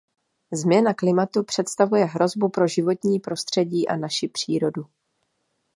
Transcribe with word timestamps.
Změna 0.53 0.93
klimatu 0.93 1.43
představuje 1.43 2.05
hrozbu 2.05 2.49
pro 2.49 2.67
životní 2.67 3.19
prostředí 3.19 3.87
a 3.87 3.95
naši 3.95 4.27
přírodu. 4.27 4.85